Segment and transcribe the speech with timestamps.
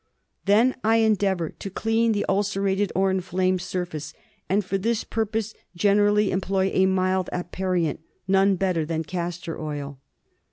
[0.45, 4.13] Then I endeavour to clean the ulcerated or inflamed surface,
[4.49, 9.99] and for this purpose generally employ a mild aperient, none better than castor oil.